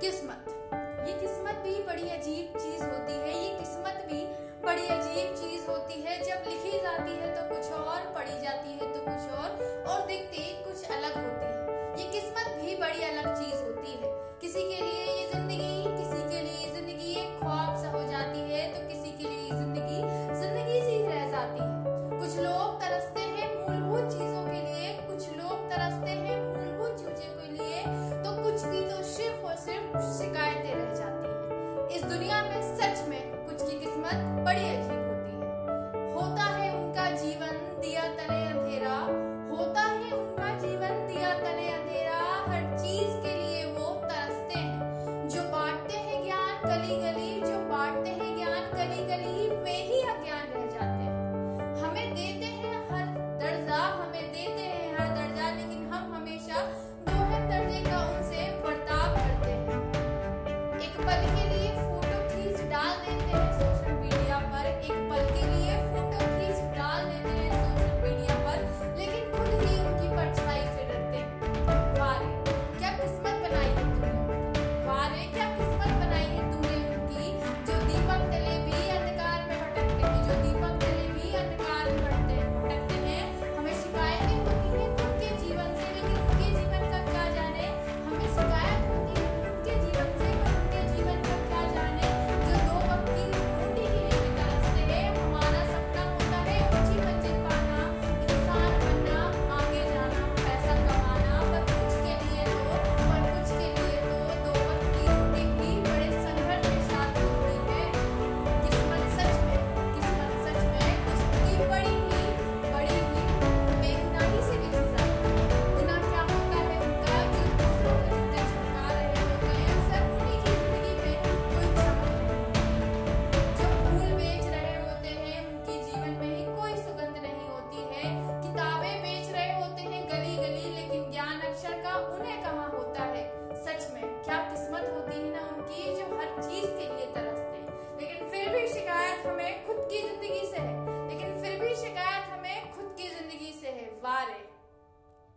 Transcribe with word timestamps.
किस्मत। 0.00 0.46
ये 1.08 1.12
किस्मत 1.20 1.54
भी 1.64 1.74
बड़ी 1.82 2.08
अजीब 2.10 2.58
चीज़ 2.58 2.82
होती 2.84 3.12
है, 3.12 3.32
ये 3.44 3.50
किस्मत 3.58 3.98
भी 4.08 4.20
बड़ी 4.64 4.86
अजीब 4.88 5.34
चीज़ 5.36 5.66
होती 5.66 6.00
है। 6.02 6.18
जब 6.22 6.48
लिखी 6.48 6.78
जाती 6.78 7.12
है 7.12 7.28
तो 7.36 7.42
कुछ 7.48 7.72
और, 7.72 8.00
पढ़ी 8.14 8.40
जाती 8.42 8.72
है 8.72 8.92
तो 8.92 9.00
कुछ 9.00 9.32
और 9.34 9.84
और 9.88 10.06
दिखती 10.06 10.42
कुछ 10.64 10.90
अलग 10.90 11.16
होती 11.16 11.46
है। 11.46 11.54
ये 11.98 12.10
किस्मत 12.12 12.54
भी 12.60 12.74
बड़ी 12.76 13.04
अलग 13.04 13.34
चीज़ 13.34 13.62
होती 13.62 13.92
है। 13.92 14.12
किसी 14.40 14.62
के 14.62 14.80
लिए 14.82 15.03
दुनिया 32.04 32.42
में 32.42 32.78
सच 32.78 33.08
में 33.08 33.22
कुछ 33.46 33.70
की 33.70 33.80
किस्मत 33.80 34.44
बड़ी 34.44 34.68
अजीब 34.68 35.04
होती 35.08 35.32
है। 35.32 36.14
होता 36.14 36.44
है 36.44 36.76
उनका 36.76 37.10
जीवन 37.10 37.80
दिया 37.80 38.02
तले 38.02 38.44
अंधेरा। 38.46 38.96
होता 39.56 39.80
है 39.80 40.10
उनका 40.10 40.58
जीवन 40.58 41.06
दिया 41.06 41.34
तले 41.34 41.68
अंधेरा। 41.68 42.18
हर 42.48 42.78
चीज़ 42.78 43.16
के 43.22 43.34
लिए 43.36 43.64
वो 43.64 43.94
तरसते 43.94 44.58
हैं। 44.58 45.28
जो 45.28 45.42
बांटते 45.42 45.96
हैं 45.96 46.24
ज्ञान 46.24 46.60
गली 46.64 46.96
गली 46.96 47.40
जो 47.40 47.58
बांटते 47.58 48.10
हैं 48.10 48.36
ज्ञान 48.36 48.62
गली 48.74 49.04
गली 49.04 49.56
वे 49.56 49.76
ही 49.76 50.00
अज्ञान 50.00 50.46
रह 50.54 50.66
जाते 50.66 51.04
हैं। 51.04 51.14
हमें 51.82 52.10
देते 52.10 52.46
हैं 52.46 52.76
हर 52.90 53.06
दर्जा, 53.40 53.82
हमें 53.82 54.32
देते 54.32 54.62
हैं 54.62 54.98
हर 54.98 55.08
दर्जा, 55.08 55.50
लेकिन 55.50 55.90
हम 55.92 56.14
हमेशा 56.14 56.60
दोहरे 57.08 57.46
दर्जे 57.48 57.90
का 57.90 57.98
उनसे 57.98 58.50
बर्ताव 58.50 59.14
करते 59.14 59.50
हैं। 59.50 59.84
एक 60.80 60.96
पल 60.96 61.36
के 61.36 61.43